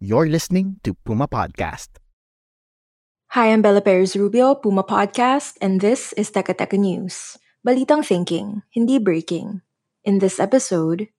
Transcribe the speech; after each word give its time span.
You're 0.00 0.32
listening 0.32 0.80
to 0.88 0.96
Puma 1.04 1.28
Podcast. 1.28 2.00
Hi, 3.36 3.52
I'm 3.52 3.60
Bella 3.60 3.84
Perez 3.84 4.16
Rubio, 4.16 4.56
Puma 4.56 4.80
Podcast, 4.80 5.60
and 5.60 5.84
this 5.84 6.16
is 6.16 6.32
Teka 6.32 6.56
Teka 6.56 6.80
News. 6.80 7.36
Balitang 7.60 8.00
thinking, 8.00 8.64
hindi 8.72 8.96
breaking. 8.96 9.60
In 10.00 10.24
this 10.24 10.40
episode, 10.40 11.12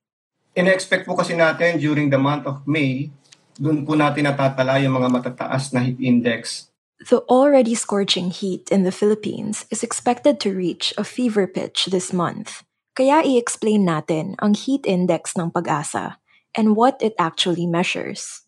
in-expect 0.57 1.05
po 1.05 1.13
kasi 1.13 1.37
natin 1.37 1.77
during 1.77 2.09
the 2.09 2.17
month 2.17 2.49
of 2.49 2.65
May, 2.65 3.13
doon 3.61 3.85
po 3.85 3.93
natin 3.93 4.25
natatala 4.25 4.81
yung 4.81 4.97
mga 4.97 5.13
matataas 5.13 5.77
na 5.77 5.85
heat 5.85 6.01
index. 6.01 6.73
the 7.05 7.21
already 7.29 7.77
scorching 7.77 8.33
heat 8.33 8.69
in 8.73 8.81
the 8.81 8.93
Philippines 8.93 9.69
is 9.69 9.85
expected 9.85 10.41
to 10.41 10.57
reach 10.57 10.89
a 10.97 11.05
fever 11.05 11.45
pitch 11.45 11.85
this 11.93 12.09
month. 12.09 12.65
Kaya 12.97 13.21
i-explain 13.21 13.85
natin 13.85 14.33
ang 14.41 14.57
heat 14.57 14.89
index 14.89 15.37
ng 15.37 15.53
pag-asa 15.53 16.17
and 16.57 16.73
what 16.73 16.97
it 16.97 17.13
actually 17.21 17.69
measures. 17.69 18.41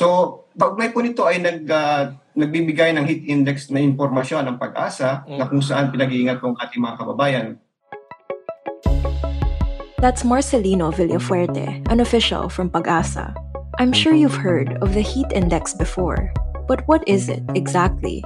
So, 0.00 0.48
kaugnay 0.56 0.96
po 0.96 1.04
nito 1.04 1.28
ay 1.28 1.44
nag, 1.44 1.68
ah, 1.68 2.16
nagbibigay 2.32 2.96
ng 2.96 3.04
heat 3.04 3.28
index 3.28 3.68
na 3.68 3.84
impormasyon 3.84 4.48
ng 4.48 4.56
pag-asa 4.56 5.28
na 5.28 5.44
kung 5.44 5.60
saan 5.60 5.92
pinag-iingat 5.92 6.40
po 6.40 6.48
ang 6.48 6.56
ating 6.56 6.80
mga 6.80 6.96
kababayan. 6.96 7.46
That's 10.00 10.24
Marcelino 10.24 10.88
Villafuerte, 10.88 11.84
an 11.92 12.00
official 12.00 12.48
from 12.48 12.72
Pag-asa. 12.72 13.36
I'm 13.76 13.92
sure 13.92 14.16
you've 14.16 14.40
heard 14.40 14.80
of 14.80 14.96
the 14.96 15.04
heat 15.04 15.28
index 15.36 15.76
before, 15.76 16.32
but 16.64 16.80
what 16.88 17.04
is 17.04 17.28
it 17.28 17.44
exactly? 17.52 18.24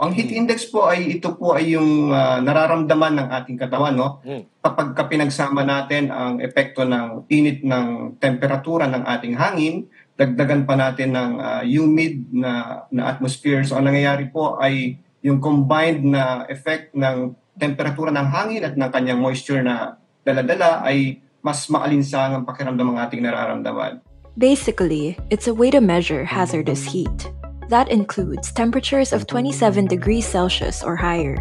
Ang 0.00 0.16
heat 0.16 0.32
index 0.32 0.68
po 0.68 0.88
ay 0.88 1.20
ito 1.20 1.36
po 1.36 1.52
ay 1.52 1.76
yung 1.76 2.16
ah, 2.16 2.40
nararamdaman 2.40 3.20
ng 3.20 3.28
ating 3.28 3.60
katawan 3.60 3.96
no 3.96 4.24
kapag 4.60 4.92
ka 4.92 5.08
pinagsama 5.08 5.64
natin 5.64 6.12
ang 6.12 6.36
epekto 6.40 6.84
ng 6.84 7.24
init 7.32 7.64
ng 7.64 8.16
temperatura 8.20 8.88
ng 8.92 9.04
ating 9.08 9.36
hangin 9.36 9.88
dagdagan 10.16 10.64
pa 10.64 10.74
natin 10.74 11.12
ng 11.12 11.30
ah, 11.38 11.62
humid 11.62 12.32
na 12.32 12.84
na 12.88 13.12
atmosphere 13.12 13.60
so 13.62 13.76
ang 13.76 13.84
nangyayari 13.84 14.32
po 14.32 14.56
ay 14.56 14.96
yung 15.20 15.40
combined 15.40 16.04
na 16.06 16.48
effect 16.48 16.94
ng 16.96 17.36
temperatura 17.56 18.12
ng 18.12 18.28
hangin 18.28 18.62
at 18.64 18.74
ng 18.76 18.90
kanyang 18.92 19.20
moisture 19.20 19.64
na 19.64 19.96
daladala 20.22 20.84
ay 20.84 21.18
mas 21.40 21.66
maalinsang 21.66 22.34
ang 22.36 22.44
pakiramdam 22.44 22.94
ng 22.94 22.98
ating 22.98 23.22
nararamdaman. 23.22 24.02
Basically, 24.36 25.16
it's 25.30 25.48
a 25.48 25.54
way 25.54 25.70
to 25.70 25.80
measure 25.80 26.26
hazardous 26.26 26.84
heat. 26.84 27.30
That 27.70 27.88
includes 27.88 28.52
temperatures 28.52 29.10
of 29.10 29.26
27 29.26 29.86
degrees 29.86 30.26
Celsius 30.26 30.82
or 30.84 30.94
higher. 30.94 31.38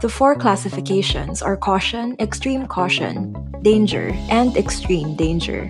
The 0.00 0.08
four 0.08 0.34
classifications 0.34 1.42
are 1.42 1.60
caution, 1.60 2.16
extreme 2.18 2.66
caution, 2.66 3.36
danger, 3.60 4.16
and 4.32 4.56
extreme 4.56 5.14
danger. 5.14 5.68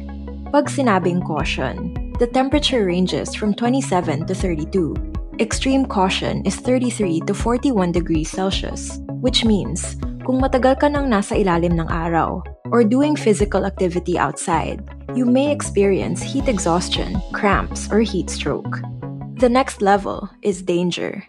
Pag 0.55 0.71
sinabing 0.71 1.27
caution, 1.27 1.93
the 2.21 2.29
temperature 2.29 2.85
ranges 2.85 3.33
from 3.35 3.57
27 3.57 4.29
to 4.29 4.35
32. 4.37 4.93
Extreme 5.41 5.89
caution 5.89 6.45
is 6.45 6.55
33 6.61 7.25
to 7.25 7.33
41 7.33 7.93
degrees 7.97 8.29
Celsius, 8.29 9.01
which 9.25 9.41
means 9.49 9.97
kung 10.29 10.37
matagal 10.37 10.85
ka 10.85 10.93
nang 10.93 11.09
nasa 11.09 11.33
ilalim 11.41 11.81
ng 11.81 11.89
araw 11.89 12.45
or 12.69 12.85
doing 12.85 13.17
physical 13.17 13.65
activity 13.65 14.21
outside, 14.21 14.85
you 15.17 15.25
may 15.25 15.49
experience 15.49 16.21
heat 16.21 16.45
exhaustion, 16.45 17.17
cramps, 17.33 17.89
or 17.89 18.05
heat 18.05 18.29
stroke. 18.29 18.85
The 19.41 19.49
next 19.49 19.81
level 19.81 20.29
is 20.45 20.61
danger. 20.61 21.25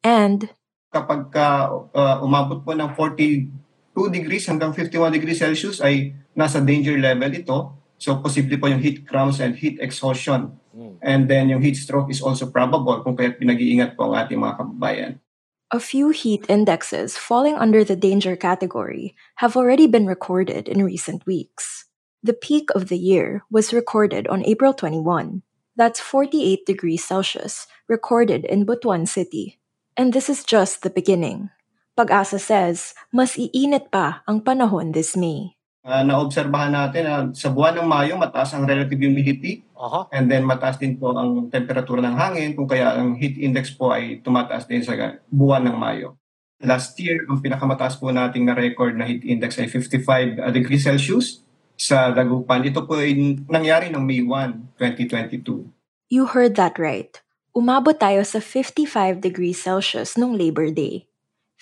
And 0.00 0.48
kapag 0.96 1.28
ka, 1.28 1.68
uh, 1.92 2.24
umabot 2.24 2.64
po 2.64 2.72
ng 2.72 2.96
42 2.96 3.52
degrees 4.08 4.48
hanggang 4.48 4.72
51 4.72 5.12
degrees 5.12 5.44
Celsius 5.44 5.84
ay 5.84 6.16
nasa 6.32 6.64
danger 6.64 6.96
level 6.96 7.36
ito. 7.36 7.81
So 8.02 8.18
posible 8.18 8.58
po 8.58 8.66
yung 8.66 8.82
heat 8.82 9.06
cramps 9.06 9.38
and 9.38 9.54
heat 9.54 9.78
exhaustion. 9.78 10.58
And 10.98 11.30
then 11.30 11.46
yung 11.54 11.62
heat 11.62 11.78
stroke 11.78 12.10
is 12.10 12.18
also 12.18 12.50
probable 12.50 12.98
kung 13.06 13.14
kaya 13.14 13.30
pinag-iingat 13.30 13.94
po 13.94 14.10
ang 14.10 14.26
ating 14.26 14.42
mga 14.42 14.58
kababayan. 14.58 15.22
a 15.72 15.80
few 15.80 16.12
heat 16.12 16.44
indexes 16.52 17.16
falling 17.16 17.56
under 17.56 17.80
the 17.82 17.96
danger 17.96 18.36
category 18.36 19.16
have 19.40 19.56
already 19.56 19.88
been 19.88 20.04
recorded 20.04 20.68
in 20.68 20.84
recent 20.84 21.24
weeks. 21.24 21.88
The 22.22 22.36
peak 22.36 22.68
of 22.76 22.92
the 22.92 23.00
year 23.00 23.42
was 23.50 23.72
recorded 23.72 24.28
on 24.28 24.44
April 24.44 24.76
21. 24.76 25.40
That's 25.74 25.98
48 25.98 26.66
degrees 26.66 27.02
Celsius, 27.02 27.66
recorded 27.88 28.44
in 28.44 28.68
Butuan 28.68 29.08
City. 29.08 29.58
And 29.96 30.12
this 30.12 30.28
is 30.28 30.44
just 30.44 30.84
the 30.84 30.92
beginning. 30.92 31.48
Pag-asa 31.96 32.38
says, 32.38 32.92
mas 33.08 33.40
iinit 33.40 33.88
pa 33.88 34.20
ang 34.28 34.44
panahon 34.44 34.92
this 34.92 35.16
May. 35.16 35.56
Uh, 35.82 36.06
naobserbahan 36.06 36.70
natin 36.70 37.02
na 37.02 37.14
sa 37.34 37.50
buwan 37.50 37.74
ng 37.74 37.90
Mayo 37.90 38.14
mataas 38.14 38.54
ang 38.54 38.70
relative 38.70 39.02
humidity 39.02 39.66
and 40.14 40.30
then 40.30 40.46
mataas 40.46 40.78
din 40.78 40.94
po 40.94 41.10
ang 41.10 41.50
temperatura 41.50 41.98
ng 41.98 42.14
hangin 42.14 42.54
kung 42.54 42.70
kaya 42.70 42.94
ang 42.94 43.18
heat 43.18 43.34
index 43.34 43.74
po 43.74 43.90
ay 43.90 44.22
tumataas 44.22 44.70
din 44.70 44.78
sa 44.78 44.94
buwan 45.26 45.66
ng 45.66 45.74
Mayo. 45.74 46.14
Last 46.62 46.94
year, 47.02 47.26
ang 47.26 47.42
pinakamataas 47.42 47.98
po 47.98 48.14
nating 48.14 48.46
na 48.46 48.54
record 48.54 48.94
na 48.94 49.10
heat 49.10 49.26
index 49.26 49.58
ay 49.58 49.66
55 49.66 50.38
degrees 50.54 50.86
Celsius 50.86 51.42
sa 51.74 52.14
Dagupan. 52.14 52.62
Ito 52.62 52.86
po 52.86 53.02
ay 53.02 53.42
nangyari 53.50 53.90
ng 53.90 53.98
May 53.98 54.22
1, 54.22 54.78
2022. 54.78 55.66
You 56.14 56.30
heard 56.30 56.54
that 56.54 56.78
right. 56.78 57.18
Umabot 57.50 57.98
tayo 57.98 58.22
sa 58.22 58.38
55 58.38 59.18
degrees 59.18 59.58
Celsius 59.58 60.14
nung 60.14 60.38
Labor 60.38 60.70
Day. 60.70 61.10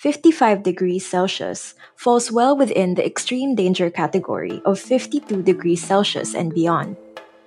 55 0.01 0.63
degrees 0.63 1.05
Celsius 1.05 1.75
falls 1.95 2.31
well 2.31 2.57
within 2.57 2.95
the 2.95 3.05
extreme 3.05 3.53
danger 3.53 3.91
category 3.91 4.59
of 4.65 4.79
52 4.79 5.43
degrees 5.43 5.85
Celsius 5.85 6.33
and 6.33 6.51
beyond. 6.51 6.97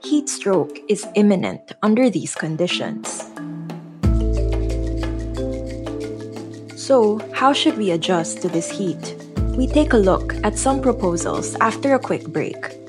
Heat 0.05 0.29
stroke 0.29 0.79
is 0.89 1.05
imminent 1.17 1.73
under 1.83 2.09
these 2.09 2.37
conditions. 2.37 3.27
So, 6.79 7.19
how 7.33 7.53
should 7.53 7.77
we 7.77 7.91
adjust 7.91 8.41
to 8.43 8.49
this 8.49 8.71
heat? 8.71 9.17
We 9.59 9.67
take 9.67 9.93
a 9.93 9.99
look 9.99 10.37
at 10.45 10.57
some 10.57 10.81
proposals 10.81 11.57
after 11.57 11.95
a 11.95 11.99
quick 11.99 12.23
break. 12.29 12.85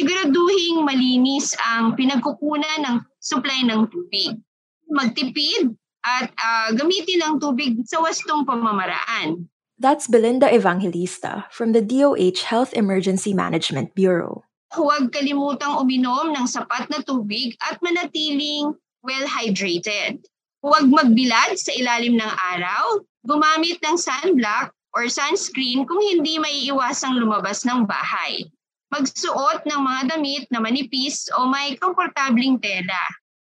Siguraduhing 0.00 0.80
malinis 0.80 1.52
ang 1.60 1.92
pinagkukunan 1.92 2.80
ng 2.88 2.96
supply 3.20 3.60
ng 3.68 3.84
tubig. 3.92 4.40
Magtipid 4.88 5.76
at 6.00 6.32
ah, 6.40 6.72
gamitin 6.72 7.20
ang 7.20 7.36
tubig 7.36 7.84
sa 7.84 8.00
wastong 8.00 8.48
pamamaraan. 8.48 9.44
That's 9.76 10.08
Belinda 10.08 10.48
Evangelista 10.48 11.48
from 11.52 11.76
the 11.76 11.84
DOH 11.84 12.48
Health 12.48 12.72
Emergency 12.72 13.36
Management 13.36 13.92
Bureau. 13.92 14.44
Huwag 14.72 15.12
kalimutang 15.12 15.76
uminom 15.80 16.32
ng 16.32 16.46
sapat 16.48 16.88
na 16.88 17.04
tubig 17.04 17.56
at 17.64 17.80
manatiling 17.84 18.76
well-hydrated. 19.04 20.20
Huwag 20.60 20.84
magbilad 20.88 21.56
sa 21.56 21.72
ilalim 21.72 22.20
ng 22.20 22.32
araw, 22.56 23.00
gumamit 23.24 23.80
ng 23.80 23.96
sunblock 23.96 24.72
or 24.92 25.08
sunscreen 25.08 25.88
kung 25.88 26.00
hindi 26.00 26.36
maiiwasang 26.36 27.16
lumabas 27.16 27.64
ng 27.64 27.88
bahay. 27.88 28.44
Magsuot 28.90 29.66
ng 29.70 29.80
mga 29.80 30.02
damit 30.10 30.44
na 30.50 30.58
manipis 30.58 31.30
o 31.38 31.46
may 31.46 31.78
komportabling 31.78 32.58
tela. 32.58 33.02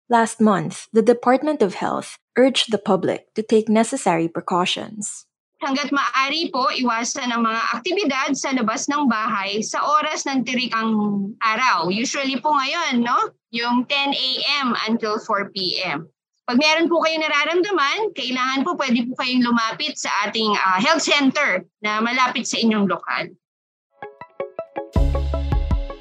Last 0.06 0.40
month, 0.40 0.86
the 0.94 1.02
Department 1.02 1.62
of 1.62 1.78
Health 1.78 2.18
urged 2.38 2.70
the 2.70 2.78
public 2.78 3.34
to 3.34 3.42
take 3.42 3.68
necessary 3.68 4.28
precautions. 4.28 5.26
hanggat 5.62 5.94
maaari 5.94 6.50
po, 6.50 6.68
iwasan 6.74 7.30
ang 7.30 7.46
mga 7.46 7.62
aktibidad 7.78 8.30
sa 8.34 8.50
labas 8.50 8.90
ng 8.90 9.06
bahay 9.06 9.62
sa 9.62 9.78
oras 10.02 10.26
ng 10.26 10.42
tirikang 10.42 10.90
araw. 11.38 11.86
Usually 11.88 12.36
po 12.42 12.50
ngayon, 12.50 13.06
no? 13.06 13.16
Yung 13.54 13.86
10 13.86 14.10
a.m. 14.12 14.74
until 14.90 15.22
4 15.22 15.54
p.m. 15.54 16.10
Pag 16.42 16.58
meron 16.58 16.90
po 16.90 16.98
kayong 16.98 17.22
nararamdaman, 17.22 18.10
kailangan 18.18 18.66
po 18.66 18.74
pwede 18.74 19.06
po 19.06 19.14
kayong 19.22 19.46
lumapit 19.46 19.94
sa 19.94 20.10
ating 20.26 20.50
uh, 20.58 20.82
health 20.82 21.06
center 21.06 21.62
na 21.78 22.02
malapit 22.02 22.42
sa 22.42 22.58
inyong 22.58 22.90
lokal. 22.90 23.30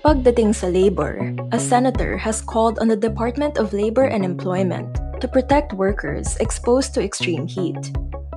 Pagdating 0.02 0.50
sa 0.58 0.66
labor, 0.66 1.30
a 1.54 1.62
senator 1.62 2.18
has 2.18 2.42
called 2.42 2.82
on 2.82 2.90
the 2.90 2.98
Department 2.98 3.62
of 3.62 3.70
Labor 3.70 4.10
and 4.10 4.26
Employment 4.26 4.98
to 5.22 5.30
protect 5.30 5.78
workers 5.78 6.42
exposed 6.42 6.98
to 6.98 7.06
extreme 7.06 7.46
heat. 7.46 7.78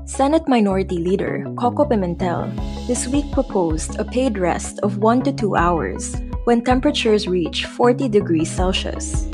Senate 0.05 0.45
Minority 0.45 1.01
Leader 1.01 1.49
Coco 1.57 1.89
Pimentel 1.89 2.53
this 2.85 3.09
week 3.09 3.25
proposed 3.33 3.97
a 3.97 4.05
paid 4.05 4.37
rest 4.37 4.77
of 4.85 5.01
1 5.01 5.25
to 5.25 5.33
2 5.33 5.57
hours 5.57 6.13
when 6.45 6.61
temperatures 6.61 7.25
reach 7.25 7.65
40 7.65 8.13
degrees 8.13 8.53
Celsius. 8.53 9.25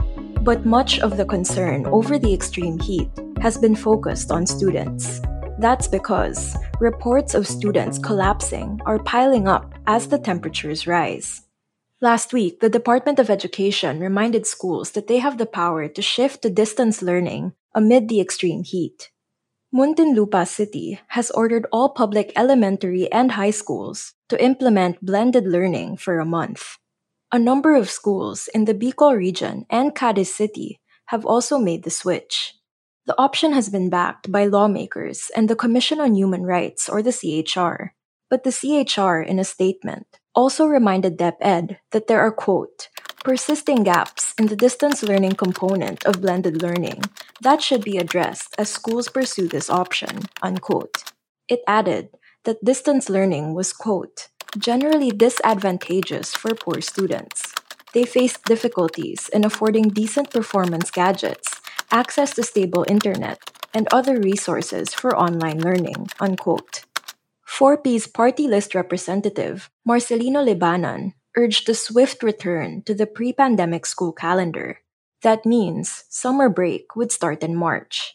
But 0.46 0.62
much 0.62 1.02
of 1.02 1.18
the 1.18 1.26
concern 1.26 1.82
over 1.90 2.14
the 2.14 2.30
extreme 2.30 2.78
heat 2.78 3.10
has 3.42 3.58
been 3.58 3.74
focused 3.74 4.30
on 4.30 4.46
students. 4.46 5.18
That's 5.58 5.90
because 5.90 6.54
reports 6.78 7.34
of 7.34 7.50
students 7.50 7.98
collapsing 7.98 8.78
are 8.86 9.02
piling 9.02 9.50
up 9.50 9.74
as 9.90 10.06
the 10.06 10.22
temperatures 10.22 10.86
rise. 10.86 11.49
Last 12.02 12.32
week, 12.32 12.60
the 12.60 12.70
Department 12.70 13.18
of 13.18 13.28
Education 13.28 14.00
reminded 14.00 14.46
schools 14.46 14.92
that 14.92 15.06
they 15.06 15.18
have 15.18 15.36
the 15.36 15.44
power 15.44 15.86
to 15.86 16.00
shift 16.00 16.40
to 16.40 16.48
distance 16.48 17.02
learning 17.02 17.52
amid 17.74 18.08
the 18.08 18.22
extreme 18.22 18.64
heat. 18.64 19.10
Muntinlupa 19.74 20.48
City 20.48 20.98
has 21.08 21.30
ordered 21.32 21.66
all 21.70 21.90
public 21.90 22.32
elementary 22.34 23.12
and 23.12 23.32
high 23.32 23.50
schools 23.50 24.14
to 24.30 24.42
implement 24.42 25.04
blended 25.04 25.46
learning 25.46 25.98
for 25.98 26.18
a 26.18 26.24
month. 26.24 26.78
A 27.32 27.38
number 27.38 27.76
of 27.76 27.90
schools 27.90 28.48
in 28.54 28.64
the 28.64 28.74
Bicol 28.74 29.14
region 29.14 29.66
and 29.68 29.94
Cadiz 29.94 30.34
City 30.34 30.80
have 31.12 31.26
also 31.26 31.58
made 31.58 31.84
the 31.84 31.90
switch. 31.90 32.54
The 33.04 33.18
option 33.20 33.52
has 33.52 33.68
been 33.68 33.90
backed 33.90 34.32
by 34.32 34.46
lawmakers 34.46 35.30
and 35.36 35.50
the 35.50 35.56
Commission 35.56 36.00
on 36.00 36.14
Human 36.14 36.44
Rights, 36.44 36.88
or 36.88 37.02
the 37.02 37.12
CHR. 37.12 37.92
But 38.30 38.44
the 38.44 38.52
CHR, 38.52 39.20
in 39.20 39.38
a 39.38 39.44
statement, 39.44 40.19
also 40.34 40.66
reminded 40.66 41.18
DepEd 41.18 41.78
that 41.90 42.06
there 42.06 42.20
are, 42.20 42.32
quote, 42.32 42.88
persisting 43.24 43.82
gaps 43.82 44.34
in 44.38 44.46
the 44.46 44.56
distance 44.56 45.02
learning 45.02 45.32
component 45.32 46.04
of 46.06 46.20
blended 46.20 46.62
learning 46.62 47.02
that 47.42 47.62
should 47.62 47.84
be 47.84 47.98
addressed 47.98 48.54
as 48.58 48.68
schools 48.68 49.08
pursue 49.08 49.48
this 49.48 49.70
option, 49.70 50.20
unquote. 50.42 51.12
It 51.48 51.60
added 51.66 52.10
that 52.44 52.64
distance 52.64 53.08
learning 53.08 53.54
was, 53.54 53.72
quote, 53.72 54.28
generally 54.58 55.10
disadvantageous 55.10 56.34
for 56.34 56.54
poor 56.54 56.80
students. 56.80 57.54
They 57.92 58.04
faced 58.04 58.44
difficulties 58.44 59.28
in 59.32 59.44
affording 59.44 59.88
decent 59.88 60.30
performance 60.30 60.90
gadgets, 60.90 61.60
access 61.90 62.34
to 62.34 62.42
stable 62.42 62.84
internet, 62.88 63.38
and 63.74 63.88
other 63.92 64.18
resources 64.18 64.94
for 64.94 65.16
online 65.16 65.60
learning, 65.60 66.08
unquote. 66.20 66.84
4P's 67.50 68.06
party 68.06 68.46
list 68.46 68.76
representative, 68.76 69.70
Marcelino 69.86 70.38
Libanan, 70.38 71.14
urged 71.36 71.68
a 71.68 71.74
swift 71.74 72.22
return 72.22 72.80
to 72.82 72.94
the 72.94 73.06
pre 73.06 73.32
pandemic 73.32 73.84
school 73.84 74.12
calendar. 74.12 74.78
That 75.22 75.44
means 75.44 76.04
summer 76.08 76.48
break 76.48 76.94
would 76.94 77.10
start 77.10 77.42
in 77.42 77.56
March. 77.56 78.14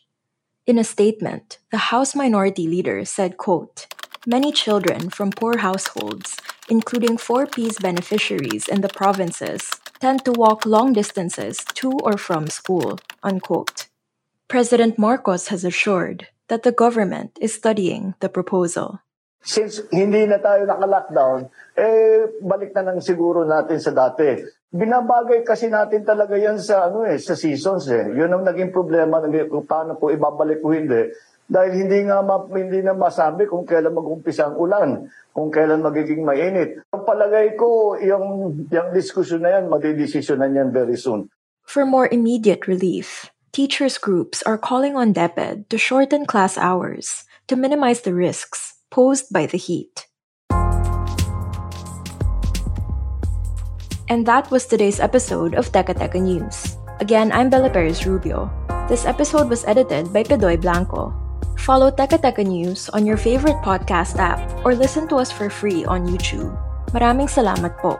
In 0.66 0.80
a 0.80 0.84
statement, 0.86 1.60
the 1.70 1.92
House 1.92 2.16
Minority 2.16 2.66
Leader 2.66 3.04
said, 3.04 3.38
quote, 3.38 3.88
Many 4.26 4.54
children 4.54 5.10
from 5.10 5.30
poor 5.30 5.58
households, 5.58 6.38
including 6.70 7.18
4P's 7.18 7.78
beneficiaries 7.78 8.68
in 8.70 8.82
the 8.82 8.90
provinces, 8.90 9.70
tend 10.00 10.24
to 10.26 10.32
walk 10.32 10.66
long 10.66 10.94
distances 10.94 11.58
to 11.76 11.92
or 12.02 12.18
from 12.18 12.48
school, 12.48 12.98
unquote. 13.22 13.88
President 14.48 14.98
Marcos 14.98 15.50
has 15.50 15.66
assured 15.66 16.30
that 16.48 16.64
the 16.64 16.72
government 16.72 17.38
is 17.42 17.54
studying 17.54 18.16
the 18.22 18.30
proposal. 18.30 19.02
Since 19.46 19.86
hindi 19.94 20.26
na 20.26 20.42
tayo 20.42 20.66
naka-lockdown, 20.66 21.46
eh, 21.78 22.42
balik 22.42 22.74
na 22.74 22.92
lang 22.92 22.98
siguro 23.00 23.46
natin 23.46 23.78
sa 23.78 23.94
dati. 23.94 24.42
Binabagay 24.74 25.46
kasi 25.46 25.70
natin 25.70 26.02
talaga 26.04 26.34
yan 26.36 26.58
sa, 26.58 26.90
ano 26.90 27.06
eh, 27.06 27.22
sa 27.22 27.38
seasons 27.38 27.88
eh. 27.94 28.10
Yun 28.12 28.34
ang 28.34 28.44
naging 28.44 28.74
problema 28.74 29.22
kung 29.24 29.70
paano 29.70 29.96
po 29.96 30.10
ibabalik 30.10 30.60
o 30.66 30.74
hindi. 30.74 31.14
Dahil 31.46 31.86
hindi 31.86 32.10
nga 32.10 32.26
ma, 32.26 32.42
hindi 32.50 32.82
na 32.82 32.98
masabi 32.98 33.46
kung 33.46 33.70
kailan 33.70 33.94
mag-umpisa 33.94 34.50
ang 34.50 34.58
ulan, 34.58 34.90
kung 35.30 35.54
kailan 35.54 35.86
magiging 35.86 36.26
mainit. 36.26 36.82
Ang 36.90 37.06
palagay 37.06 37.54
ko, 37.54 37.94
yung, 38.02 38.26
yung 38.66 38.90
diskusyon 38.98 39.46
na 39.46 39.62
yan, 39.62 39.70
madidesisyonan 39.70 40.58
yan 40.58 40.70
very 40.74 40.98
soon. 40.98 41.30
For 41.62 41.86
more 41.86 42.10
immediate 42.10 42.66
relief, 42.66 43.30
teachers 43.54 44.02
groups 44.02 44.42
are 44.44 44.58
calling 44.58 44.98
on 44.98 45.14
DepEd 45.14 45.70
to 45.70 45.78
shorten 45.78 46.26
class 46.26 46.58
hours 46.58 47.30
to 47.46 47.54
minimize 47.54 48.02
the 48.02 48.14
risks 48.18 48.75
posed 48.96 49.28
by 49.28 49.44
the 49.44 49.60
heat. 49.60 50.08
And 54.08 54.24
that 54.24 54.48
was 54.48 54.72
today's 54.72 55.04
episode 55.04 55.60
of 55.60 55.68
Teka 55.76 56.00
Teka 56.00 56.24
News. 56.24 56.80
Again, 57.04 57.36
I'm 57.36 57.52
Bella 57.52 57.68
Perez 57.68 58.08
Rubio. 58.08 58.48
This 58.88 59.04
episode 59.04 59.52
was 59.52 59.68
edited 59.68 60.16
by 60.16 60.24
Pedoy 60.24 60.56
Blanco. 60.56 61.12
Follow 61.60 61.92
Teka 61.92 62.24
Teka 62.24 62.48
News 62.48 62.88
on 62.96 63.04
your 63.04 63.20
favorite 63.20 63.60
podcast 63.68 64.16
app 64.16 64.40
or 64.64 64.72
listen 64.72 65.12
to 65.12 65.20
us 65.20 65.28
for 65.28 65.52
free 65.52 65.84
on 65.84 66.08
YouTube. 66.08 66.56
Maraming 66.96 67.28
salamat 67.28 67.76
po. 67.84 68.00